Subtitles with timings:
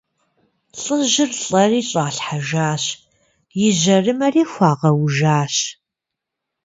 [0.81, 2.83] Лӏыжьыр лӏэри щӏалъхьэжащ
[3.65, 5.55] и жьэрымэри хуагъэужащ.